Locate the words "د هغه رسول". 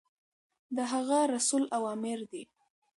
0.75-1.63